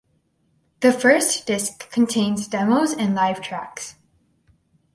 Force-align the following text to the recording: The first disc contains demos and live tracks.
The 0.79 0.91
first 0.91 1.45
disc 1.45 1.91
contains 1.91 2.47
demos 2.47 2.91
and 2.91 3.13
live 3.13 3.39
tracks. 3.39 3.97